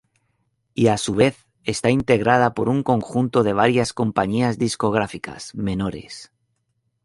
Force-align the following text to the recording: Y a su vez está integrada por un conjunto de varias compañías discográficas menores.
Y 0.73 0.87
a 0.87 0.97
su 0.97 1.13
vez 1.13 1.45
está 1.63 1.91
integrada 1.91 2.55
por 2.55 2.69
un 2.69 2.81
conjunto 2.81 3.43
de 3.43 3.53
varias 3.53 3.93
compañías 3.93 4.57
discográficas 4.57 5.53
menores. 5.53 6.31